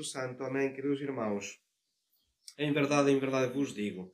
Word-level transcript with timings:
Espírito 0.00 0.04
Santo. 0.04 0.44
Amém, 0.44 0.72
queridos 0.72 1.00
irmãos. 1.00 1.58
Em 2.58 2.72
verdade, 2.72 3.10
em 3.10 3.18
verdade 3.18 3.52
vos 3.52 3.74
digo, 3.74 4.12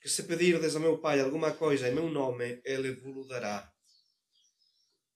que 0.00 0.08
se 0.08 0.24
pedirdes 0.24 0.76
a 0.76 0.80
meu 0.80 0.98
Pai 0.98 1.20
alguma 1.20 1.52
coisa 1.52 1.88
em 1.88 1.94
meu 1.94 2.08
nome, 2.08 2.60
Ele 2.64 2.92
vos 2.92 3.28
dará. 3.28 3.70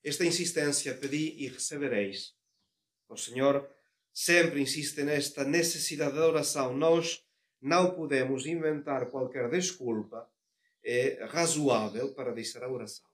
Esta 0.03 0.25
insistência 0.25 0.95
pedi 0.95 1.35
e 1.39 1.49
recebereis. 1.49 2.35
O 3.09 3.17
Senhor 3.17 3.69
sempre 4.13 4.61
insiste 4.61 5.03
nesta 5.03 5.45
necessidade 5.45 6.15
da 6.15 6.27
oração. 6.27 6.77
Nós 6.77 7.21
não 7.61 7.95
podemos 7.95 8.47
inventar 8.47 9.11
qualquer 9.11 9.51
desculpa 9.51 10.29
é 10.87 11.25
razoável 11.25 12.13
para 12.15 12.35
deixar 12.35 12.63
a 12.63 12.71
oração. 12.71 13.07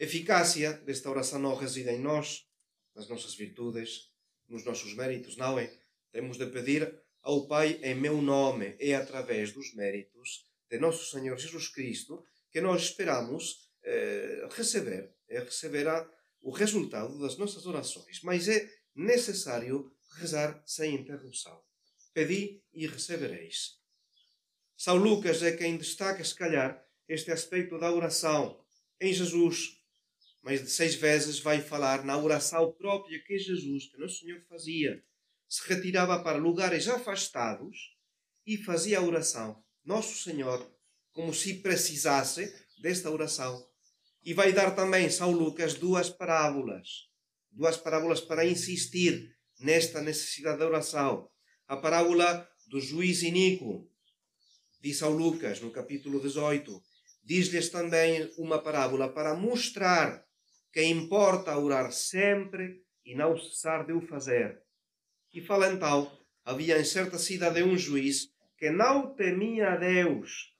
A 0.00 0.04
eficácia 0.04 0.72
desta 0.72 1.10
oração 1.10 1.40
não 1.40 1.56
reside 1.56 1.90
em 1.90 2.00
nós, 2.00 2.46
nas 2.94 3.08
nossas 3.08 3.34
virtudes, 3.34 4.12
nos 4.48 4.64
nossos 4.64 4.94
méritos, 4.94 5.36
não 5.36 5.58
é? 5.58 5.85
Temos 6.16 6.38
de 6.38 6.46
pedir 6.46 6.98
ao 7.20 7.46
Pai 7.46 7.78
em 7.82 7.94
meu 7.94 8.22
nome, 8.22 8.74
é 8.80 8.94
através 8.94 9.52
dos 9.52 9.74
méritos 9.74 10.46
de 10.66 10.78
nosso 10.78 11.10
Senhor 11.10 11.36
Jesus 11.36 11.68
Cristo 11.68 12.24
que 12.50 12.58
nós 12.58 12.84
esperamos 12.84 13.70
eh, 13.84 14.48
receber, 14.52 15.14
é 15.28 15.40
receber 15.40 15.86
a, 15.86 16.10
o 16.40 16.50
resultado 16.50 17.18
das 17.18 17.36
nossas 17.36 17.66
orações. 17.66 18.22
Mas 18.22 18.48
é 18.48 18.66
necessário 18.94 19.92
rezar 20.12 20.62
sem 20.64 20.94
interrupção. 20.94 21.62
Pedi 22.14 22.62
e 22.72 22.86
recebereis. 22.86 23.72
São 24.74 24.96
Lucas 24.96 25.42
é 25.42 25.54
quem 25.54 25.76
destaca, 25.76 26.24
se 26.24 26.34
calhar, 26.34 26.82
este 27.06 27.30
aspecto 27.30 27.78
da 27.78 27.92
oração 27.92 28.58
em 28.98 29.12
Jesus. 29.12 29.82
Mais 30.42 30.62
de 30.62 30.70
seis 30.70 30.94
vezes 30.94 31.40
vai 31.40 31.60
falar 31.60 32.06
na 32.06 32.16
oração 32.16 32.72
própria 32.72 33.22
que 33.22 33.36
Jesus, 33.38 33.90
que 33.90 33.98
Nosso 33.98 34.20
Senhor 34.20 34.40
fazia. 34.48 35.04
Se 35.48 35.68
retirava 35.68 36.22
para 36.22 36.38
lugares 36.38 36.88
afastados 36.88 37.96
e 38.46 38.56
fazia 38.56 39.02
oração. 39.02 39.62
Nosso 39.84 40.22
Senhor, 40.22 40.70
como 41.12 41.32
se 41.32 41.54
precisasse 41.54 42.52
desta 42.80 43.10
oração. 43.10 43.66
E 44.22 44.34
vai 44.34 44.52
dar 44.52 44.74
também 44.74 45.08
São 45.08 45.30
Lucas 45.30 45.74
duas 45.74 46.10
parábolas. 46.10 47.08
Duas 47.50 47.76
parábolas 47.76 48.20
para 48.20 48.44
insistir 48.44 49.34
nesta 49.60 50.02
necessidade 50.02 50.58
da 50.58 50.66
oração. 50.66 51.30
A 51.66 51.76
parábola 51.76 52.48
do 52.66 52.80
juiz 52.80 53.22
iníquo, 53.22 53.88
diz 54.80 54.98
São 54.98 55.10
Lucas, 55.10 55.60
no 55.60 55.70
capítulo 55.70 56.20
18. 56.20 56.82
Diz-lhes 57.24 57.70
também 57.70 58.30
uma 58.36 58.62
parábola 58.62 59.08
para 59.08 59.34
mostrar 59.34 60.24
que 60.72 60.84
importa 60.84 61.56
orar 61.56 61.90
sempre 61.92 62.84
e 63.04 63.14
não 63.14 63.38
cessar 63.38 63.86
de 63.86 63.92
o 63.92 64.00
fazer. 64.00 64.60
E 65.36 65.42
fala 65.42 65.70
então: 65.70 66.10
havia 66.42 66.80
em 66.80 66.84
certa 66.84 67.18
cidade 67.18 67.62
um 67.62 67.76
juiz 67.76 68.30
que 68.56 68.70
não 68.70 69.14
temia 69.14 69.72
a 69.72 69.76
Deus, 69.76 70.56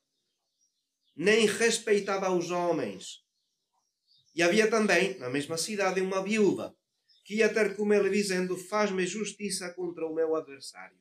nem 1.16 1.46
respeitava 1.46 2.30
os 2.30 2.50
homens. 2.50 3.24
E 4.34 4.42
havia 4.42 4.68
também, 4.68 5.18
na 5.18 5.30
mesma 5.30 5.56
cidade, 5.56 6.02
uma 6.02 6.22
viúva 6.22 6.76
que 7.24 7.36
ia 7.36 7.48
ter 7.48 7.74
com 7.74 7.90
ele 7.90 8.10
dizendo: 8.10 8.54
Faz-me 8.54 9.06
justiça 9.06 9.72
contra 9.72 10.06
o 10.06 10.14
meu 10.14 10.36
adversário. 10.36 10.98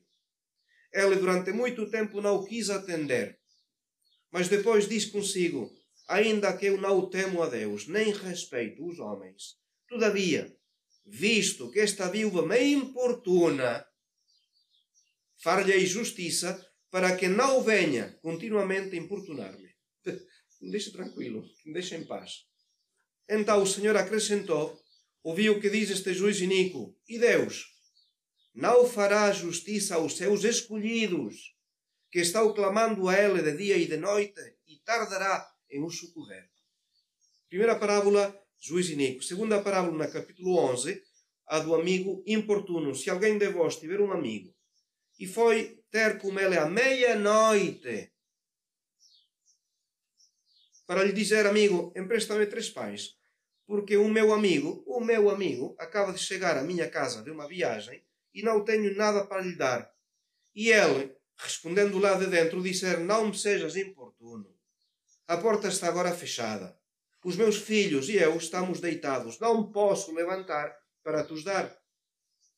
Ele 0.90 1.16
durante 1.16 1.52
muito 1.52 1.90
tempo 1.90 2.22
não 2.22 2.46
quis 2.46 2.70
atender, 2.70 3.38
mas 4.32 4.48
depois 4.48 4.88
diz 4.88 5.04
consigo: 5.04 5.70
Ainda 6.08 6.56
que 6.56 6.64
eu 6.64 6.80
não 6.80 7.10
temo 7.10 7.42
a 7.42 7.48
Deus, 7.50 7.86
nem 7.86 8.10
respeito 8.10 8.86
os 8.88 8.98
homens, 8.98 9.58
todavia, 9.86 10.56
visto 11.06 11.70
que 11.70 11.80
esta 11.80 12.10
viúva 12.10 12.46
me 12.46 12.60
importuna, 12.72 13.86
far-lhe 15.42 15.86
justiça 15.86 16.60
para 16.90 17.16
que 17.16 17.28
não 17.28 17.62
venha 17.62 18.18
continuamente 18.22 18.96
importunar-me. 18.96 19.74
Me 20.58 20.70
deixe 20.70 20.90
tranquilo, 20.90 21.44
me 21.66 21.74
deixe 21.74 21.94
em 21.94 22.06
paz. 22.06 22.46
Então 23.28 23.62
o 23.62 23.66
Senhor 23.66 23.94
acrescentou: 23.94 24.80
Ouviu 25.22 25.52
o 25.52 25.60
que 25.60 25.68
diz 25.68 25.90
este 25.90 26.14
juiz 26.14 26.40
iníquo, 26.40 26.96
e 27.06 27.18
Deus 27.18 27.66
não 28.54 28.88
fará 28.88 29.30
justiça 29.32 29.96
aos 29.96 30.16
seus 30.16 30.42
escolhidos, 30.44 31.54
que 32.10 32.20
estão 32.20 32.54
clamando 32.54 33.06
a 33.06 33.14
Ele 33.14 33.42
de 33.42 33.54
dia 33.54 33.76
e 33.76 33.86
de 33.86 33.98
noite, 33.98 34.40
e 34.66 34.78
tardará 34.78 35.46
em 35.70 35.84
os 35.84 35.98
socorrer. 35.98 36.48
Primeira 37.50 37.78
parábola, 37.78 38.34
juiz 38.60 38.88
iníquo. 38.90 39.22
Segunda 39.22 39.62
parábola, 39.62 40.04
no 40.06 40.12
capítulo 40.12 40.56
11, 40.58 41.02
a 41.46 41.58
do 41.60 41.74
amigo 41.74 42.22
importuno. 42.26 42.94
Se 42.94 43.10
alguém 43.10 43.38
de 43.38 43.48
vós 43.48 43.76
tiver 43.76 44.00
um 44.00 44.12
amigo 44.12 44.54
e 45.18 45.26
foi 45.26 45.80
ter 45.90 46.18
com 46.18 46.38
ele 46.38 46.58
à 46.58 46.66
meia-noite 46.66 48.12
para 50.86 51.02
lhe 51.02 51.12
dizer, 51.12 51.46
amigo, 51.46 51.92
empresta-me 51.96 52.46
três 52.46 52.70
pães, 52.70 53.16
porque 53.66 53.96
o 53.96 54.08
meu 54.08 54.32
amigo, 54.32 54.84
o 54.86 55.00
meu 55.00 55.28
amigo, 55.28 55.74
acaba 55.78 56.12
de 56.12 56.20
chegar 56.20 56.56
à 56.56 56.62
minha 56.62 56.88
casa 56.88 57.22
de 57.22 57.30
uma 57.30 57.48
viagem 57.48 58.04
e 58.32 58.42
não 58.42 58.64
tenho 58.64 58.94
nada 58.94 59.26
para 59.26 59.40
lhe 59.40 59.56
dar. 59.56 59.90
E 60.54 60.70
ele, 60.70 61.12
respondendo 61.36 61.98
lá 61.98 62.14
de 62.14 62.26
dentro, 62.26 62.62
disser: 62.62 63.00
Não 63.00 63.26
me 63.26 63.36
sejas 63.36 63.74
importuno. 63.76 64.54
A 65.26 65.36
porta 65.36 65.68
está 65.68 65.88
agora 65.88 66.14
fechada. 66.14 66.78
Os 67.26 67.34
meus 67.34 67.56
filhos 67.56 68.08
e 68.08 68.18
eu 68.18 68.36
estamos 68.36 68.78
deitados. 68.78 69.40
Não 69.40 69.72
posso 69.72 70.14
levantar 70.14 70.72
para 71.02 71.24
te 71.24 71.42
dar. 71.42 71.76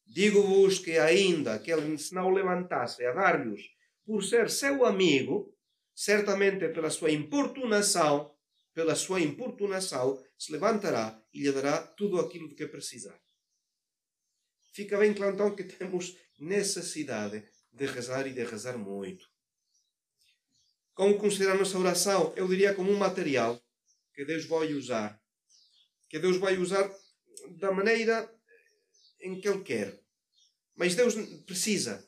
Digo-vos 0.07 0.79
que, 0.79 0.99
ainda 0.99 1.59
que 1.59 1.73
ele 1.73 1.97
se 1.97 2.15
não 2.15 2.29
levantasse 2.29 3.03
a 3.03 3.13
dar-lhes 3.13 3.63
por 4.05 4.23
ser 4.23 4.51
seu 4.51 4.85
amigo, 4.85 5.57
certamente 5.95 6.69
pela 6.69 6.91
sua 6.91 7.11
importunação, 7.11 8.31
pela 8.75 8.95
sua 8.95 9.23
importunação, 9.23 10.23
se 10.37 10.53
levantará 10.53 11.19
e 11.33 11.45
lhe 11.45 11.51
dará 11.51 11.79
tudo 11.79 12.21
aquilo 12.21 12.47
de 12.47 12.55
que 12.55 12.67
precisar. 12.67 13.19
Fica 14.75 14.99
bem 14.99 15.15
claro 15.15 15.33
então 15.33 15.57
que 15.57 15.65
temos 15.65 16.15
necessidade 16.39 17.43
de 17.73 17.87
rezar 17.87 18.27
e 18.27 18.35
de 18.35 18.45
rezar 18.45 18.77
muito. 18.77 19.25
Como 20.93 21.17
considerar 21.17 21.57
nossa 21.57 21.79
oração? 21.79 22.35
Eu 22.37 22.47
diria 22.47 22.75
como 22.75 22.91
um 22.91 22.99
material 22.99 23.59
que 24.19 24.25
Deus 24.25 24.47
vai 24.47 24.75
usar. 24.75 25.23
Que 26.09 26.19
Deus 26.19 26.39
vai 26.39 26.59
usar 26.59 26.93
da 27.51 27.71
maneira 27.71 28.29
em 29.21 29.41
que 29.41 29.49
Ele 29.49 29.63
quer. 29.63 30.03
Mas 30.75 30.97
Deus 30.97 31.15
precisa 31.47 32.05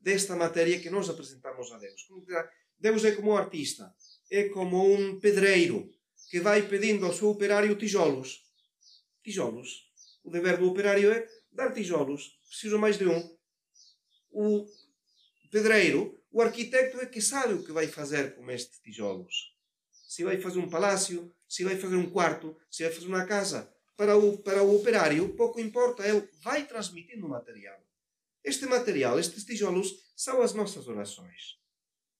desta 0.00 0.34
matéria 0.34 0.80
que 0.80 0.90
nós 0.90 1.08
apresentamos 1.08 1.70
a 1.70 1.78
Deus. 1.78 2.08
Deus 2.76 3.04
é 3.04 3.12
como 3.12 3.30
um 3.30 3.36
artista, 3.36 3.94
é 4.28 4.48
como 4.48 4.92
um 4.92 5.20
pedreiro 5.20 5.88
que 6.30 6.40
vai 6.40 6.66
pedindo 6.66 7.06
ao 7.06 7.14
seu 7.14 7.28
operário 7.28 7.78
tijolos. 7.78 8.42
Tijolos. 9.22 9.88
O 10.24 10.32
dever 10.32 10.58
do 10.58 10.68
operário 10.68 11.12
é 11.12 11.28
dar 11.52 11.72
tijolos. 11.72 12.40
Preciso 12.48 12.76
mais 12.76 12.98
de 12.98 13.06
um. 13.06 13.38
O 14.32 14.66
pedreiro, 15.48 16.20
o 16.32 16.42
arquiteto 16.42 16.98
é 16.98 17.06
que 17.06 17.20
sabe 17.20 17.54
o 17.54 17.62
que 17.62 17.70
vai 17.70 17.86
fazer 17.86 18.34
com 18.34 18.50
estes 18.50 18.80
tijolos. 18.80 19.53
Se 20.06 20.24
vai 20.24 20.40
fazer 20.40 20.58
um 20.58 20.68
palácio, 20.68 21.34
se 21.48 21.64
vai 21.64 21.76
fazer 21.76 21.96
um 21.96 22.10
quarto, 22.10 22.56
se 22.70 22.82
vai 22.84 22.92
fazer 22.92 23.06
uma 23.06 23.26
casa. 23.26 23.72
Para 23.96 24.16
o, 24.16 24.38
para 24.38 24.62
o 24.62 24.76
operário, 24.76 25.34
pouco 25.36 25.60
importa, 25.60 26.06
ele 26.06 26.28
vai 26.42 26.66
transmitindo 26.66 27.28
material. 27.28 27.80
Este 28.42 28.66
material, 28.66 29.18
estes 29.18 29.44
tijolos, 29.44 29.94
são 30.16 30.42
as 30.42 30.52
nossas 30.52 30.86
orações. 30.88 31.58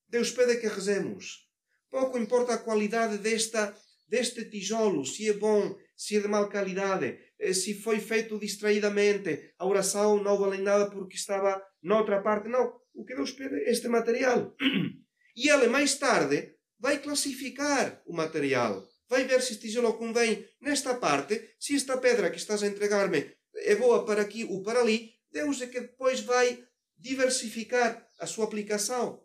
Deus 0.08 0.30
pede 0.30 0.60
que 0.60 0.68
rezemos. 0.68 1.48
Pouco 1.90 2.18
importa 2.18 2.54
a 2.54 2.58
qualidade 2.58 3.18
desta, 3.18 3.76
deste 4.06 4.44
tijolo, 4.46 5.04
se 5.04 5.28
é 5.28 5.32
bom, 5.32 5.76
se 5.96 6.16
é 6.16 6.20
de 6.20 6.28
mal 6.28 6.48
qualidade, 6.48 7.18
eh, 7.38 7.52
se 7.52 7.74
foi 7.74 8.00
feito 8.00 8.38
distraidamente, 8.38 9.54
a 9.58 9.66
oração 9.66 10.22
não 10.22 10.38
vale 10.38 10.62
nada 10.62 10.90
porque 10.90 11.16
estava 11.16 11.62
noutra 11.82 12.22
parte. 12.22 12.48
Não, 12.48 12.80
o 12.94 13.04
que 13.04 13.14
Deus 13.14 13.32
pede 13.32 13.56
é 13.56 13.70
este 13.70 13.88
material. 13.88 14.54
E 15.36 15.50
ele, 15.50 15.66
mais 15.66 15.98
tarde, 15.98 16.53
vai 16.78 16.98
classificar 16.98 18.02
o 18.06 18.12
material. 18.12 18.86
Vai 19.08 19.24
ver 19.24 19.42
se 19.42 19.52
este 19.52 19.68
tijolo 19.68 19.94
convém 19.94 20.48
nesta 20.60 20.94
parte, 20.94 21.54
se 21.58 21.76
esta 21.76 21.98
pedra 21.98 22.30
que 22.30 22.36
estás 22.36 22.62
a 22.62 22.66
entregar-me 22.66 23.34
é 23.56 23.76
boa 23.76 24.04
para 24.04 24.22
aqui 24.22 24.44
ou 24.44 24.62
para 24.62 24.80
ali. 24.80 25.14
Deus 25.30 25.60
é 25.60 25.66
que 25.66 25.80
depois 25.80 26.20
vai 26.20 26.64
diversificar 26.96 28.08
a 28.18 28.26
sua 28.26 28.44
aplicação. 28.44 29.22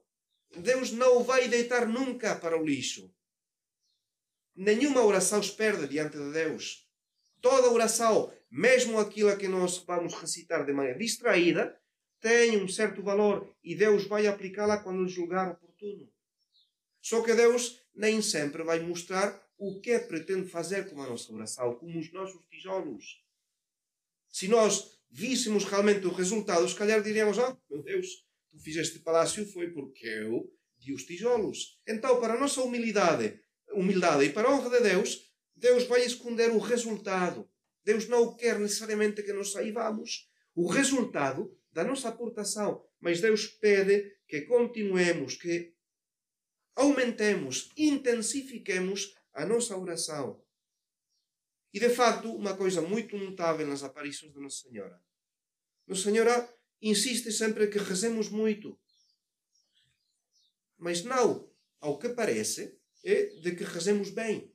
Deus 0.58 0.92
não 0.92 1.18
o 1.18 1.24
vai 1.24 1.48
deitar 1.48 1.88
nunca 1.88 2.36
para 2.36 2.60
o 2.60 2.66
lixo. 2.66 3.14
Nenhuma 4.56 5.04
oração 5.04 5.42
se 5.42 5.52
perde 5.52 5.88
diante 5.88 6.18
de 6.18 6.32
Deus. 6.32 6.88
Toda 7.40 7.72
oração, 7.72 8.34
mesmo 8.52 9.00
aquilo 9.00 9.38
que 9.38 9.48
nós 9.48 9.78
vamos 9.78 10.14
recitar 10.16 10.66
de 10.66 10.74
maneira 10.74 11.00
distraída, 11.00 11.80
tem 12.20 12.62
um 12.62 12.68
certo 12.68 13.02
valor 13.02 13.56
e 13.64 13.76
Deus 13.76 14.06
vai 14.06 14.28
aplicá-la 14.28 14.84
quando 14.84 15.08
julgar 15.08 15.52
oportuno. 15.52 16.12
Só 17.02 17.22
que 17.22 17.34
Deus 17.34 17.80
nem 17.96 18.22
sempre 18.22 18.64
vai 18.64 18.80
mostrar 18.80 19.42
o 19.58 19.80
que 19.82 20.00
pretende 20.00 20.50
fazer 20.50 20.90
com 20.90 21.02
a 21.02 21.10
nossa 21.10 21.34
oração, 21.34 21.76
como 21.76 22.00
os 22.00 22.12
nossos 22.14 22.42
tijolos. 22.50 23.24
Se 24.30 24.48
nós 24.48 25.00
víssemos 25.10 25.66
realmente 25.66 26.06
o 26.06 26.14
resultado, 26.14 26.68
se 26.68 26.76
calhar 26.76 27.02
diríamos: 27.02 27.38
Ah, 27.40 27.58
meu 27.70 27.84
Deus, 27.84 28.08
tu 28.50 28.60
fizeste 28.60 29.00
palácio 29.00 29.46
foi 29.52 29.70
porque 29.72 30.06
eu 30.06 30.50
di 30.78 30.94
os 30.94 31.04
tijolos. 31.04 31.80
Então, 31.86 32.20
para 32.22 32.36
a 32.36 32.40
nossa 32.40 32.62
humildade, 32.62 33.40
humildade 33.74 34.26
e 34.26 34.30
para 34.30 34.48
a 34.48 34.56
honra 34.56 34.70
de 34.70 34.82
Deus, 34.82 35.30
Deus 35.56 35.84
vai 35.86 36.06
esconder 36.06 36.52
o 36.52 36.58
resultado. 36.58 37.50
Deus 37.84 38.08
não 38.08 38.36
quer 38.36 38.58
necessariamente 38.60 39.24
que 39.24 39.34
nós 39.34 39.52
saibamos 39.52 40.30
o 40.56 40.68
resultado 40.68 41.54
da 41.72 41.84
nossa 41.84 42.10
aportação, 42.10 42.84
mas 43.00 43.22
Deus 43.22 43.48
pede 43.48 44.12
que 44.28 44.42
continuemos, 44.42 45.36
que 45.36 45.74
aumentemos, 46.76 47.70
intensifiquemos 47.78 49.16
a 49.34 49.46
nossa 49.46 49.78
oração. 49.78 50.42
E 51.74 51.80
de 51.80 51.90
facto, 51.90 52.34
uma 52.34 52.56
coisa 52.56 52.82
muito 52.82 53.18
notável 53.18 53.68
nas 53.68 53.84
aparições 53.84 54.34
de 54.34 54.40
Nossa 54.40 54.68
Senhora. 54.68 55.02
Nossa 55.86 56.04
Senhora 56.04 56.54
insiste 56.82 57.32
sempre 57.32 57.68
que 57.68 57.78
rezemos 57.78 58.30
muito. 58.30 58.80
Mas 60.78 61.04
não, 61.04 61.52
ao 61.80 62.00
que 62.00 62.10
parece, 62.10 62.80
é 63.04 63.26
de 63.42 63.56
que 63.56 63.64
rezemos 63.64 64.10
bem. 64.10 64.54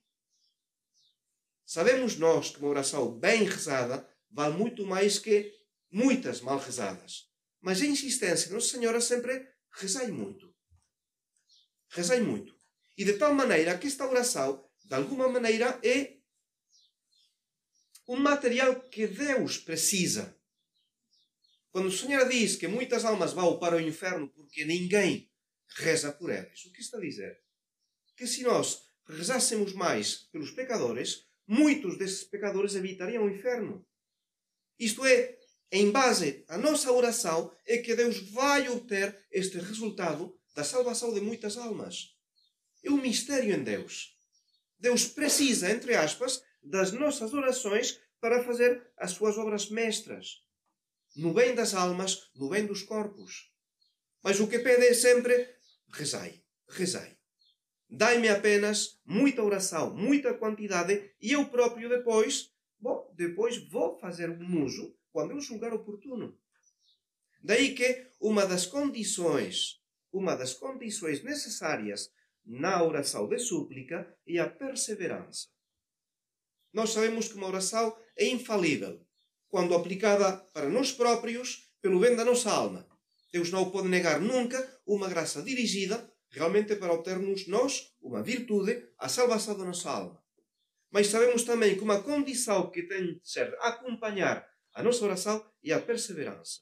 Sabemos 1.65 2.17
nós 2.17 2.51
que 2.51 2.59
uma 2.59 2.69
oração 2.69 3.19
bem 3.19 3.45
rezada 3.45 4.09
vale 4.31 4.57
muito 4.57 4.87
mais 4.87 5.19
que 5.19 5.53
muitas 5.91 6.41
mal 6.41 6.59
rezadas. 6.59 7.31
Mas 7.61 7.81
a 7.81 7.87
insistência 7.87 8.49
de 8.49 8.55
Nossa 8.55 8.69
Senhora 8.69 9.01
sempre 9.01 9.49
rezai 9.73 10.11
muito. 10.11 10.54
Rezai 11.95 12.21
muito. 12.21 12.55
E 12.99 13.05
de 13.05 13.15
tal 13.15 13.33
maneira 13.33 13.79
que 13.79 13.87
esta 13.87 14.07
oração, 14.07 14.69
de 14.85 14.95
alguma 14.95 15.29
maneira, 15.29 15.79
é 15.83 16.17
um 18.09 18.17
material 18.17 18.81
que 18.83 19.07
Deus 19.07 19.59
precisa. 19.59 20.37
Quando 21.71 21.87
o 21.87 21.93
Senhor 21.93 22.29
diz 22.29 22.57
que 22.57 22.69
muitas 22.69 23.05
almas 23.05 23.33
vão 23.33 23.59
para 23.59 23.77
o 23.77 23.81
inferno 23.81 24.29
porque 24.29 24.65
ninguém 24.65 25.31
reza 25.77 26.13
por 26.13 26.31
elas, 26.31 26.65
o 26.65 26.73
que 26.73 26.81
está 26.81 26.99
a 26.99 27.01
dizer? 27.01 27.41
Que 28.17 28.27
se 28.27 28.43
nós 28.43 28.83
rezássemos 29.07 29.73
mais 29.73 30.17
pelos 30.33 30.51
pecadores, 30.51 31.27
muitos 31.47 31.97
desses 31.97 32.25
pecadores 32.25 32.75
evitariam 32.75 33.25
o 33.25 33.31
inferno. 33.31 33.87
Isto 34.79 35.05
é, 35.05 35.39
em 35.71 35.91
base 35.91 36.45
à 36.49 36.59
nossa 36.59 36.91
oração, 36.93 37.55
é 37.67 37.79
que 37.79 37.95
Deus 37.95 38.19
vai 38.31 38.69
obter 38.69 39.27
este 39.31 39.59
resultado 39.59 40.37
da 40.55 40.65
salvação 40.65 41.13
de 41.13 41.21
muitas 41.21 41.57
almas. 41.57 42.17
É 42.83 42.91
um 42.91 43.01
mistério 43.01 43.55
em 43.55 43.63
Deus. 43.63 44.17
Deus 44.79 45.07
precisa, 45.07 45.71
entre 45.71 45.95
aspas, 45.95 46.43
das 46.63 46.93
nossas 46.93 47.33
orações 47.35 48.01
para 48.21 48.43
fazer 48.43 48.91
as 48.97 49.13
suas 49.13 49.37
obras 49.37 49.69
mestras, 49.69 50.43
no 51.17 51.35
bem 51.35 51.55
das 51.55 51.75
almas, 51.75 52.31
no 52.35 52.49
bem 52.49 52.67
dos 52.67 52.83
corpos. 52.83 53.51
Mas 54.23 54.41
o 54.41 54.49
que 54.49 54.59
pede 54.59 54.87
é 54.87 54.95
sempre: 54.95 55.55
rezai, 55.93 56.43
rezai. 56.69 57.17
Dai-me 57.89 58.29
apenas 58.29 58.99
muita 59.05 59.43
oração, 59.43 59.95
muita 59.95 60.35
quantidade, 60.35 61.15
e 61.21 61.33
eu 61.33 61.47
próprio 61.47 61.89
depois, 61.89 62.51
bom, 62.81 63.13
depois 63.15 63.59
vou 63.69 63.99
fazer 63.99 64.31
um 64.31 64.65
uso 64.65 64.97
quando 65.13 65.33
eu 65.33 65.41
julgar 65.41 65.73
oportuno. 65.73 66.37
Daí 67.43 67.75
que 67.75 68.11
uma 68.19 68.47
das 68.47 68.67
condições, 68.67 69.81
uma 70.15 70.37
das 70.37 70.55
condições 70.55 71.25
necessárias 71.25 72.09
na 72.47 72.83
oração 72.85 73.29
de 73.29 73.37
súplica 73.39 74.17
é 74.27 74.39
a 74.39 74.49
perseverança. 74.49 75.49
Nós 76.73 76.91
sabemos 76.91 77.27
que 77.27 77.35
uma 77.35 77.49
oração 77.49 77.97
é 78.17 78.27
infalível 78.29 79.05
quando 79.49 79.75
aplicada 79.75 80.37
para 80.53 80.69
nós 80.69 80.93
próprios 80.93 81.69
pelo 81.83 81.99
bem 81.99 82.15
da 82.15 82.25
nossa 82.25 82.51
alma. 82.51 82.89
Deus 83.33 83.51
não 83.51 83.71
pode 83.71 83.89
negar 83.89 84.21
nunca 84.21 84.81
uma 84.87 85.09
graça 85.09 85.43
dirigida 85.43 86.09
realmente 86.31 86.77
para 86.77 86.93
obtermos 86.93 87.49
nós 87.49 87.93
uma 88.01 88.23
virtude, 88.23 88.89
a 88.99 89.09
salvação 89.09 89.59
da 89.59 89.65
nossa 89.65 89.91
alma. 89.91 90.23
Mas 90.93 91.09
sabemos 91.09 91.43
também 91.43 91.77
que 91.77 91.83
uma 91.83 92.03
condição 92.03 92.71
que 92.71 92.85
tem 92.85 93.15
de 93.15 93.21
ser 93.25 93.53
acompanhar 93.61 94.49
a 94.73 94.83
nossa 94.83 95.05
oração 95.05 95.45
é 95.65 95.73
a 95.73 95.81
perseverança. 95.81 96.61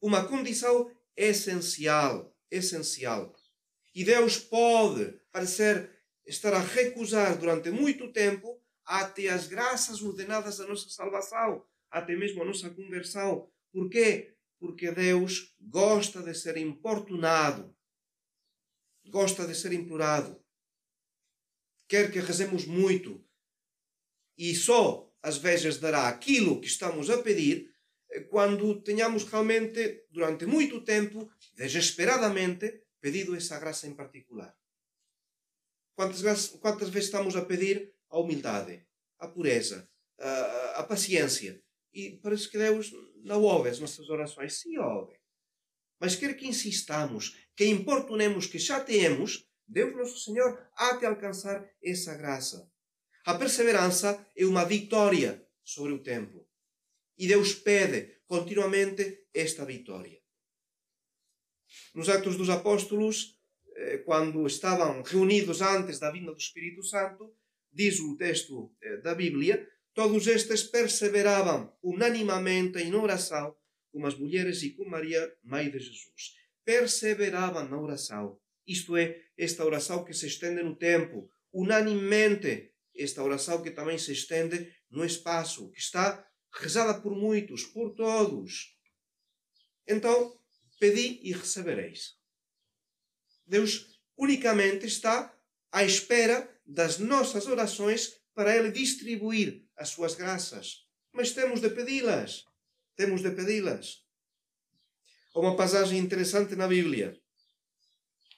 Uma 0.00 0.26
condição 0.26 0.90
essencial, 1.16 2.36
essencial. 2.50 3.34
E 3.94 4.04
Deus 4.04 4.38
pode 4.38 5.18
parecer 5.32 5.90
estar 6.26 6.52
a 6.52 6.58
recusar 6.58 7.38
durante 7.38 7.70
muito 7.70 8.12
tempo 8.12 8.60
até 8.84 9.28
as 9.28 9.46
graças 9.46 10.02
ordenadas 10.02 10.58
da 10.58 10.66
nossa 10.66 10.88
salvação, 10.90 11.64
até 11.90 12.14
mesmo 12.14 12.42
a 12.42 12.44
nossa 12.44 12.68
conversão. 12.70 13.50
Por 13.72 13.88
quê? 13.88 14.36
Porque 14.58 14.92
Deus 14.92 15.54
gosta 15.60 16.22
de 16.22 16.34
ser 16.34 16.56
importunado, 16.56 17.74
gosta 19.08 19.46
de 19.46 19.54
ser 19.54 19.72
implorado, 19.72 20.40
quer 21.88 22.10
que 22.10 22.20
rezemos 22.20 22.64
muito 22.64 23.24
e 24.36 24.54
só 24.54 25.12
às 25.22 25.38
vezes 25.38 25.78
dará 25.78 26.08
aquilo 26.08 26.60
que 26.60 26.66
estamos 26.66 27.10
a 27.10 27.22
pedir 27.22 27.74
quando 28.22 28.80
tenhamos 28.82 29.24
realmente, 29.24 30.06
durante 30.10 30.46
muito 30.46 30.82
tempo, 30.82 31.30
desesperadamente, 31.54 32.82
pedido 33.00 33.34
essa 33.34 33.58
graça 33.58 33.86
em 33.86 33.94
particular. 33.94 34.56
Quantas, 35.94 36.48
quantas 36.48 36.88
vezes 36.88 37.08
estamos 37.08 37.36
a 37.36 37.44
pedir 37.44 37.92
a 38.10 38.18
humildade, 38.18 38.86
a 39.18 39.28
pureza, 39.28 39.88
a, 40.18 40.80
a 40.80 40.82
paciência. 40.84 41.62
E 41.92 42.18
parece 42.22 42.48
que 42.48 42.58
Deus 42.58 42.92
não 43.24 43.42
ouve 43.42 43.70
as 43.70 43.78
nossas 43.78 44.08
orações. 44.10 44.60
Sim, 44.60 44.76
ouve. 44.78 45.16
Mas 45.98 46.14
quer 46.14 46.36
que 46.36 46.46
insistamos, 46.46 47.36
que 47.56 47.64
importunemos, 47.66 48.46
que 48.46 48.58
chateemos, 48.58 49.48
Deus 49.66 49.96
Nosso 49.96 50.18
Senhor 50.20 50.68
há 50.76 50.92
de 50.96 51.06
alcançar 51.06 51.68
essa 51.82 52.14
graça. 52.14 52.70
A 53.24 53.34
perseverança 53.34 54.24
é 54.36 54.44
uma 54.44 54.64
vitória 54.64 55.44
sobre 55.64 55.92
o 55.92 56.02
tempo. 56.02 56.45
E 57.18 57.26
Deus 57.26 57.54
pede 57.54 58.20
continuamente 58.26 59.26
esta 59.32 59.64
vitória. 59.64 60.20
Nos 61.94 62.08
Atos 62.08 62.36
dos 62.36 62.50
Apóstolos, 62.50 63.38
eh, 63.74 63.98
quando 63.98 64.46
estavam 64.46 65.02
reunidos 65.02 65.60
antes 65.60 65.98
da 65.98 66.10
vinda 66.10 66.32
do 66.32 66.38
Espírito 66.38 66.82
Santo, 66.82 67.34
diz 67.72 68.00
o 68.00 68.16
texto 68.16 68.74
eh, 68.82 68.98
da 68.98 69.14
Bíblia, 69.14 69.68
todos 69.94 70.26
estes 70.26 70.62
perseveravam 70.62 71.72
unanimamente 71.82 72.78
em 72.78 72.94
oração 72.94 73.56
com 73.92 74.06
as 74.06 74.14
mulheres 74.14 74.62
e 74.62 74.70
com 74.70 74.84
Maria, 74.84 75.34
mãe 75.42 75.70
de 75.70 75.78
Jesus. 75.78 76.34
Perseveravam 76.64 77.66
na 77.66 77.80
oração. 77.80 78.38
Isto 78.66 78.96
é, 78.96 79.22
esta 79.38 79.64
oração 79.64 80.04
que 80.04 80.12
se 80.12 80.26
estende 80.26 80.62
no 80.62 80.76
tempo, 80.76 81.30
unanimemente, 81.52 82.72
esta 82.94 83.22
oração 83.22 83.62
que 83.62 83.70
também 83.70 83.96
se 83.96 84.12
estende 84.12 84.70
no 84.90 85.04
espaço, 85.04 85.70
que 85.70 85.78
está 85.78 86.26
rezada 86.58 87.00
por 87.00 87.14
muitos, 87.14 87.64
por 87.64 87.94
todos. 87.94 88.76
Então, 89.86 90.38
pedi 90.80 91.20
e 91.22 91.32
recebereis. 91.32 92.16
Deus 93.46 94.00
unicamente 94.16 94.86
está 94.86 95.34
à 95.70 95.84
espera 95.84 96.48
das 96.66 96.98
nossas 96.98 97.46
orações 97.46 98.20
para 98.34 98.56
Ele 98.56 98.70
distribuir 98.70 99.64
as 99.76 99.90
suas 99.90 100.14
graças. 100.14 100.86
Mas 101.12 101.32
temos 101.32 101.60
de 101.60 101.70
pedi-las. 101.70 102.44
Temos 102.96 103.22
de 103.22 103.30
pedi-las. 103.30 104.04
Há 105.34 105.40
uma 105.40 105.56
passagem 105.56 105.98
interessante 105.98 106.56
na 106.56 106.66
Bíblia, 106.66 107.14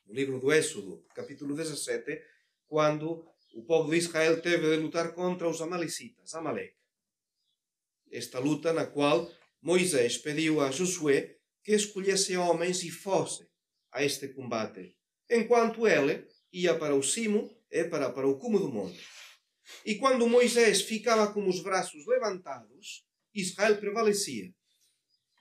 no 0.06 0.14
livro 0.14 0.40
do 0.40 0.52
Êxodo, 0.52 1.04
capítulo 1.14 1.54
17, 1.54 2.20
quando 2.66 3.24
o 3.54 3.62
povo 3.64 3.90
de 3.90 3.98
Israel 3.98 4.42
teve 4.42 4.68
de 4.68 4.82
lutar 4.82 5.14
contra 5.14 5.48
os 5.48 5.60
amalecitas, 5.60 6.34
Amalek. 6.34 6.77
Esta 8.10 8.38
luta 8.38 8.72
na 8.72 8.86
qual 8.86 9.30
Moisés 9.60 10.16
pediu 10.18 10.60
a 10.60 10.70
Josué 10.70 11.36
que 11.62 11.72
escolhesse 11.74 12.36
homens 12.36 12.82
e 12.82 12.90
fosse 12.90 13.46
a 13.92 14.04
este 14.04 14.28
combate, 14.28 14.96
enquanto 15.30 15.86
ele 15.86 16.26
ia 16.52 16.78
para 16.78 16.94
o 16.94 17.02
cimo 17.02 17.50
é 17.70 17.84
para, 17.84 18.10
para 18.10 18.26
o 18.26 18.38
cume 18.38 18.58
do 18.58 18.70
monte. 18.70 19.00
E 19.84 19.96
quando 19.96 20.26
Moisés 20.26 20.82
ficava 20.82 21.32
com 21.32 21.46
os 21.46 21.62
braços 21.62 22.06
levantados, 22.06 23.04
Israel 23.34 23.76
prevalecia. 23.76 24.52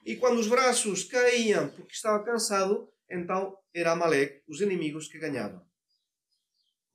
E 0.04 0.16
quando 0.16 0.38
os 0.38 0.48
braços 0.48 1.04
caíam 1.04 1.68
porque 1.70 1.92
estava 1.92 2.22
cansado, 2.24 2.90
então 3.10 3.56
era 3.74 3.92
Amalek, 3.92 4.42
os 4.46 4.60
inimigos 4.60 5.08
que 5.08 5.18
ganhavam. 5.18 5.66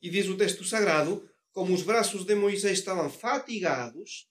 E 0.02 0.10
diz 0.10 0.28
o 0.28 0.38
texto 0.38 0.64
sagrado, 0.64 1.28
como 1.52 1.74
os 1.74 1.84
braços 1.84 2.26
de 2.26 2.36
Moisés 2.36 2.80
estavam 2.80 3.10
fatigados, 3.10 4.28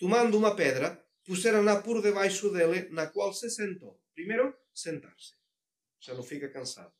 tomando 0.00 0.38
uma 0.38 0.56
pedra, 0.56 0.98
puseram-na 1.24 1.82
por 1.82 2.00
debaixo 2.02 2.50
dele, 2.50 2.88
na 2.88 3.06
qual 3.06 3.32
se 3.34 3.50
sentou. 3.50 4.00
Primeiro, 4.14 4.56
sentar-se. 4.74 5.34
Já 6.00 6.14
não 6.14 6.22
fica 6.22 6.48
cansado. 6.48 6.92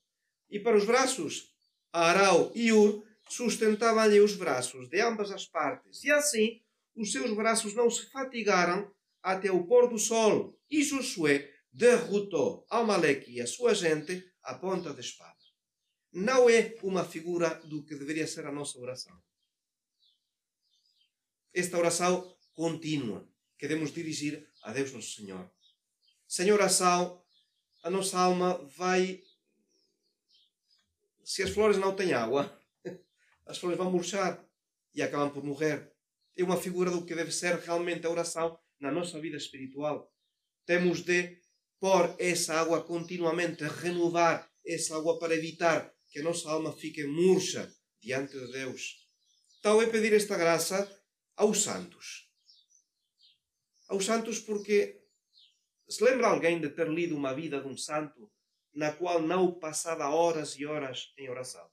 E 0.51 0.61
para 0.61 0.77
os 0.77 0.85
braços 0.85 1.57
Arau 1.91 2.53
e 2.55 2.71
Ur 2.73 3.03
sustentavam-lhe 3.29 4.21
os 4.21 4.37
braços 4.37 4.89
de 4.91 5.01
ambas 5.01 5.31
as 5.31 5.47
partes, 5.47 6.05
e 6.05 6.11
assim 6.11 6.63
os 6.95 7.11
seus 7.11 7.35
braços 7.35 7.75
não 7.75 7.89
se 7.89 8.11
fatigaram 8.11 8.93
até 9.23 9.51
o 9.51 9.67
pôr 9.67 9.89
do 9.89 9.99
sol. 9.99 10.55
E 10.71 10.83
Josué 10.83 11.51
derrotou 11.73 12.67
Amaleque 12.69 13.33
e 13.33 13.41
a 13.41 13.47
sua 13.47 13.75
gente 13.75 14.31
à 14.43 14.55
ponta 14.55 14.93
da 14.93 15.01
espada. 15.01 15.39
Não 16.13 16.51
é 16.51 16.77
uma 16.83 17.05
figura 17.05 17.55
do 17.65 17.83
que 17.85 17.95
deveria 17.95 18.27
ser 18.27 18.45
a 18.45 18.53
nossa 18.53 18.79
oração. 18.79 19.17
Esta 21.55 21.79
oração 21.79 22.37
contínua 22.55 23.29
que 23.59 23.69
devemos 23.69 23.93
dirigir 23.93 24.49
a 24.63 24.73
Deus 24.73 24.93
Nosso 24.93 25.13
Senhor. 25.13 25.51
Sem 26.27 26.51
oração, 26.53 27.23
a 27.83 27.91
nossa 27.91 28.19
alma 28.19 28.55
vai. 28.77 29.23
Se 31.25 31.43
as 31.43 31.51
flores 31.51 31.77
não 31.77 31.95
têm 31.95 32.13
água, 32.13 32.59
as 33.47 33.59
flores 33.59 33.79
vão 33.79 33.91
murchar 33.91 34.43
e 34.95 35.03
acabam 35.03 35.31
por 35.31 35.45
morrer. 35.45 35.93
É 36.37 36.43
uma 36.43 36.57
figura 36.57 36.91
do 36.91 37.05
que 37.05 37.15
deve 37.15 37.33
ser 37.33 37.59
realmente 37.59 38.07
a 38.07 38.11
oração 38.11 38.59
na 38.79 38.91
nossa 38.91 39.21
vida 39.21 39.37
espiritual. 39.37 40.11
Temos 40.65 41.03
de 41.03 41.39
pôr 41.79 42.15
essa 42.19 42.55
água 42.55 42.83
continuamente, 42.83 43.65
renovar 43.65 44.51
essa 44.65 44.97
água 44.97 45.19
para 45.19 45.35
evitar 45.35 45.93
que 46.09 46.21
a 46.21 46.23
nossa 46.23 46.51
alma 46.51 46.73
fique 46.73 47.05
murcha 47.05 47.71
diante 48.01 48.39
de 48.39 48.53
Deus. 48.53 49.07
Então 49.59 49.81
é 49.83 49.87
pedir 49.87 50.13
esta 50.13 50.37
graça 50.37 50.89
aos 51.37 51.63
santos. 51.63 52.30
Aos 53.91 54.05
santos 54.05 54.39
porque 54.39 55.01
se 55.89 56.05
lembra 56.05 56.29
alguém 56.29 56.61
de 56.61 56.69
ter 56.69 56.89
lido 56.89 57.17
uma 57.17 57.35
vida 57.35 57.61
de 57.61 57.67
um 57.67 57.77
santo 57.77 58.31
na 58.73 58.93
qual 58.93 59.21
não 59.21 59.53
passava 59.59 60.09
horas 60.09 60.57
e 60.57 60.65
horas 60.65 61.13
em 61.19 61.29
oração? 61.29 61.69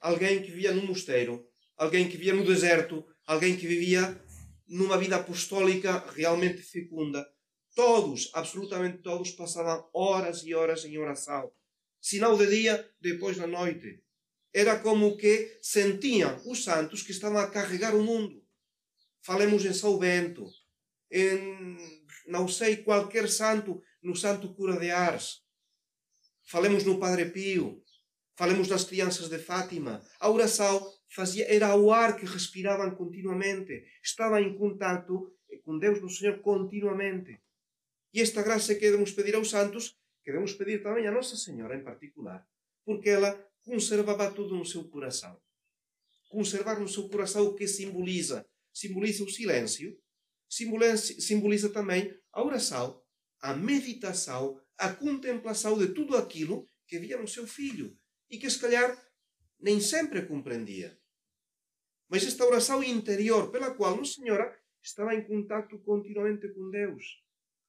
Alguém 0.00 0.40
que 0.40 0.50
vivia 0.50 0.72
num 0.72 0.86
mosteiro, 0.86 1.46
alguém 1.76 2.08
que 2.08 2.16
vivia 2.16 2.32
no 2.32 2.46
deserto, 2.46 3.04
alguém 3.26 3.58
que 3.58 3.66
vivia 3.66 4.18
numa 4.66 4.96
vida 4.96 5.16
apostólica 5.16 5.98
realmente 6.12 6.62
fecunda. 6.62 7.30
Todos, 7.74 8.30
absolutamente 8.32 9.02
todos, 9.02 9.32
passavam 9.32 9.86
horas 9.92 10.44
e 10.44 10.54
horas 10.54 10.86
em 10.86 10.96
oração. 10.96 11.52
Sinal 12.00 12.38
de 12.38 12.46
dia, 12.46 12.90
depois 12.98 13.36
da 13.36 13.46
noite. 13.46 14.02
Era 14.50 14.78
como 14.78 15.18
que 15.18 15.58
sentiam 15.60 16.40
os 16.46 16.64
santos 16.64 17.02
que 17.02 17.10
estavam 17.10 17.38
a 17.38 17.50
carregar 17.50 17.94
o 17.94 18.02
mundo. 18.02 18.43
Falemos 19.24 19.64
em 19.64 19.72
São 19.72 19.98
Bento, 19.98 20.44
em, 21.10 21.78
não 22.26 22.46
sei, 22.46 22.76
qualquer 22.78 23.28
santo, 23.28 23.82
no 24.02 24.14
Santo 24.14 24.54
Cura 24.54 24.78
de 24.78 24.90
Ars. 24.90 25.42
Falemos 26.44 26.84
no 26.84 26.98
Padre 26.98 27.30
Pio. 27.30 27.82
Falemos 28.36 28.68
das 28.68 28.84
crianças 28.84 29.30
de 29.30 29.38
Fátima. 29.38 30.02
A 30.20 30.28
oração 30.28 30.84
fazia, 31.08 31.46
era 31.48 31.74
o 31.74 31.90
ar 31.90 32.16
que 32.16 32.26
respiravam 32.26 32.94
continuamente. 32.94 33.86
Estavam 34.02 34.40
em 34.40 34.58
contato 34.58 35.32
com 35.64 35.78
Deus 35.78 36.02
no 36.02 36.10
Senhor 36.10 36.40
continuamente. 36.40 37.40
E 38.12 38.20
esta 38.20 38.42
graça 38.42 38.74
que 38.74 38.80
devemos 38.80 39.12
pedir 39.12 39.34
aos 39.36 39.48
santos, 39.48 39.96
que 40.22 40.32
devemos 40.32 40.52
pedir 40.52 40.82
também 40.82 41.06
a 41.06 41.12
Nossa 41.12 41.36
Senhora 41.36 41.76
em 41.76 41.82
particular, 41.82 42.46
porque 42.84 43.08
ela 43.08 43.32
conservava 43.62 44.30
tudo 44.30 44.54
no 44.54 44.66
seu 44.66 44.84
coração. 44.84 45.40
Conservar 46.28 46.78
no 46.78 46.88
seu 46.88 47.08
coração 47.08 47.46
o 47.46 47.54
que 47.54 47.66
simboliza? 47.66 48.46
Simboliza 48.74 49.22
o 49.22 49.30
silêncio, 49.30 49.96
simboliza, 50.50 51.20
simboliza 51.20 51.68
também 51.70 52.12
a 52.32 52.42
oração, 52.42 53.00
a 53.40 53.54
meditação, 53.54 54.60
a 54.76 54.92
contemplação 54.92 55.78
de 55.78 55.94
tudo 55.94 56.16
aquilo 56.16 56.68
que 56.88 56.98
via 56.98 57.16
no 57.16 57.28
seu 57.28 57.46
filho 57.46 57.96
e 58.28 58.36
que, 58.36 58.50
se 58.50 58.58
calhar, 58.58 59.00
nem 59.60 59.80
sempre 59.80 60.26
compreendia. 60.26 60.98
Mas 62.08 62.26
esta 62.26 62.44
oração 62.44 62.82
interior, 62.82 63.50
pela 63.52 63.74
qual 63.74 63.96
Nossa 63.96 64.14
Senhora 64.14 64.52
estava 64.82 65.14
em 65.14 65.24
contato 65.24 65.78
continuamente 65.78 66.48
com 66.52 66.70
Deus. 66.70 67.22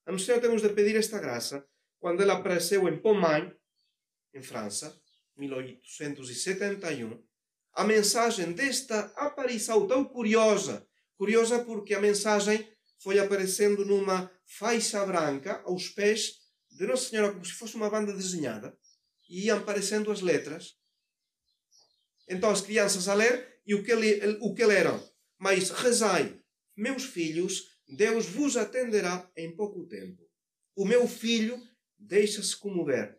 A 0.04 0.12
Nossa 0.12 0.24
Senhora 0.24 0.42
temos 0.42 0.62
de 0.62 0.68
pedir 0.70 0.96
esta 0.96 1.20
graça 1.20 1.66
quando 1.98 2.20
ela 2.20 2.34
apareceu 2.34 2.88
em 2.88 3.00
Pomain, 3.00 3.52
em 4.34 4.42
França, 4.42 5.00
1871, 5.36 7.24
a 7.72 7.84
mensagem 7.84 8.52
desta 8.52 9.12
aparição 9.16 9.86
tão 9.86 10.04
curiosa, 10.04 10.86
curiosa 11.16 11.64
porque 11.64 11.94
a 11.94 12.00
mensagem 12.00 12.66
foi 12.98 13.18
aparecendo 13.18 13.84
numa 13.84 14.30
faixa 14.44 15.04
branca 15.04 15.62
aos 15.64 15.88
pés 15.88 16.36
de 16.70 16.86
Nossa 16.86 17.08
Senhora, 17.08 17.32
como 17.32 17.44
se 17.44 17.52
fosse 17.52 17.74
uma 17.74 17.90
banda 17.90 18.12
desenhada, 18.12 18.76
e 19.28 19.46
iam 19.46 19.58
aparecendo 19.58 20.10
as 20.10 20.20
letras. 20.20 20.76
Então 22.28 22.50
as 22.50 22.60
crianças 22.60 23.08
a 23.08 23.14
ler, 23.14 23.60
e 23.66 23.74
o 23.74 23.82
que, 23.82 23.92
o 24.40 24.54
que 24.54 24.64
leram? 24.64 25.02
Mas 25.38 25.70
rezai, 25.70 26.40
meus 26.76 27.04
filhos, 27.04 27.64
Deus 27.88 28.26
vos 28.26 28.56
atenderá 28.56 29.30
em 29.36 29.54
pouco 29.54 29.86
tempo. 29.86 30.22
O 30.74 30.84
meu 30.84 31.08
filho 31.08 31.60
deixa-se 31.98 32.56
comover. 32.56 33.18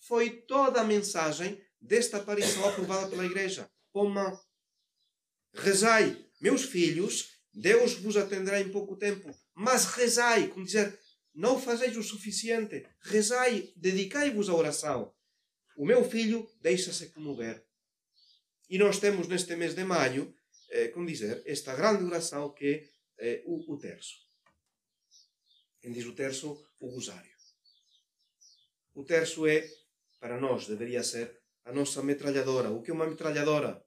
Foi 0.00 0.30
toda 0.30 0.80
a 0.80 0.84
mensagem 0.84 1.62
desta 1.80 2.16
aparição 2.16 2.68
aprovada 2.68 3.08
pela 3.08 3.24
Igreja. 3.26 3.70
Pomã. 3.92 4.38
Rezai, 5.52 6.26
meus 6.42 6.64
filhos, 6.64 7.38
Deus 7.54 7.94
vos 7.94 8.16
atenderá 8.16 8.60
em 8.60 8.68
pouco 8.68 8.96
tempo. 8.96 9.32
Mas 9.54 9.84
rezai, 9.84 10.48
como 10.48 10.66
dizer, 10.66 10.98
não 11.32 11.56
fazeis 11.60 11.96
o 11.96 12.02
suficiente. 12.02 12.84
Rezai, 13.00 13.72
dedicai-vos 13.76 14.48
à 14.48 14.54
oração. 14.54 15.14
O 15.76 15.86
meu 15.86 16.02
filho 16.02 16.50
deixa-se 16.60 17.10
comover. 17.10 17.64
E 18.68 18.76
nós 18.76 18.98
temos 18.98 19.28
neste 19.28 19.54
mês 19.54 19.74
de 19.74 19.84
maio, 19.84 20.34
eh, 20.70 20.88
como 20.88 21.06
dizer, 21.06 21.42
esta 21.46 21.76
grande 21.76 22.02
oração 22.02 22.52
que 22.52 22.90
é 23.18 23.34
eh, 23.34 23.42
o, 23.46 23.72
o 23.72 23.78
terço. 23.78 24.16
Quem 25.80 25.92
diz 25.92 26.06
o 26.06 26.14
terço? 26.14 26.60
O 26.80 26.88
rosário. 26.88 27.32
O 28.94 29.04
terço 29.04 29.46
é, 29.46 29.68
para 30.18 30.40
nós, 30.40 30.66
deveria 30.66 31.04
ser 31.04 31.40
a 31.64 31.72
nossa 31.72 32.02
metralhadora. 32.02 32.70
O 32.70 32.82
que 32.82 32.90
é 32.90 32.94
uma 32.94 33.06
metralhadora? 33.06 33.84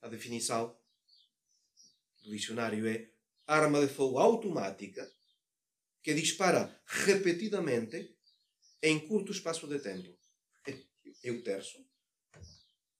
A 0.00 0.08
definição 0.08 0.74
do 2.26 2.36
dicionário 2.36 2.86
é 2.86 3.08
arma 3.46 3.80
de 3.80 3.92
fogo 3.92 4.18
automática 4.18 5.08
que 6.02 6.12
dispara 6.14 6.80
repetidamente 6.84 8.16
em 8.82 9.06
curto 9.06 9.32
espaço 9.32 9.66
de 9.66 9.78
tempo. 9.78 10.16
É 11.22 11.30
o 11.30 11.42
terço. 11.42 11.78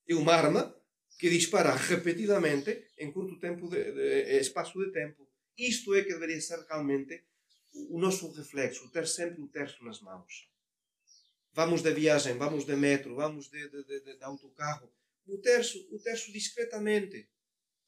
É 0.08 0.14
uma 0.14 0.34
arma 0.34 0.74
que 1.18 1.28
dispara 1.28 1.74
repetidamente 1.74 2.88
em 2.98 3.12
curto 3.12 3.38
tempo 3.38 3.68
de, 3.68 3.92
de, 3.92 4.40
espaço 4.40 4.78
de 4.78 4.92
tempo. 4.92 5.28
Isto 5.58 5.94
é 5.94 6.02
que 6.02 6.12
deveria 6.12 6.40
ser 6.40 6.60
realmente 6.68 7.24
o 7.90 7.98
nosso 7.98 8.30
reflexo, 8.32 8.90
ter 8.90 9.06
sempre 9.06 9.40
o 9.42 9.48
terço 9.48 9.84
nas 9.84 10.00
mãos. 10.00 10.50
Vamos 11.52 11.82
de 11.82 11.92
viagem, 11.92 12.36
vamos 12.36 12.64
de 12.64 12.76
metro, 12.76 13.16
vamos 13.16 13.48
de, 13.50 13.68
de, 13.68 13.84
de, 13.84 14.18
de 14.18 14.24
autocarro. 14.24 14.92
O 15.26 15.38
terço, 15.38 15.88
o 15.90 15.98
terço 15.98 16.30
discretamente, 16.32 17.28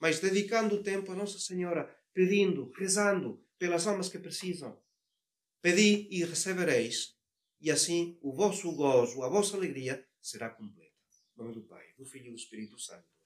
mas 0.00 0.20
dedicando 0.20 0.82
tempo 0.82 1.12
a 1.12 1.14
Nossa 1.14 1.38
Senhora, 1.38 1.94
pedindo, 2.12 2.70
rezando 2.76 3.44
pelas 3.58 3.86
almas 3.86 4.08
que 4.08 4.18
precisam. 4.18 4.80
Pedi 5.60 6.06
e 6.10 6.24
recebereis, 6.24 7.16
e 7.60 7.70
assim 7.70 8.18
o 8.22 8.32
vosso 8.32 8.70
gozo, 8.72 9.22
a 9.22 9.28
vossa 9.28 9.56
alegria 9.56 10.06
será 10.20 10.50
completa. 10.50 10.94
Em 11.34 11.42
nome 11.42 11.54
do 11.54 11.62
Pai, 11.62 11.84
do 11.96 12.04
Filho 12.04 12.28
e 12.28 12.30
do 12.30 12.36
Espírito 12.36 12.78
Santo. 12.78 13.17